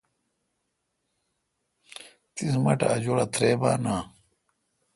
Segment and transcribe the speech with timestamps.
[2.33, 4.01] تیس مہ ٹھ ا جوڑہ ترےبان آں